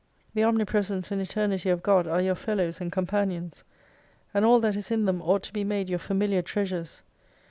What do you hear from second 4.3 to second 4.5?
And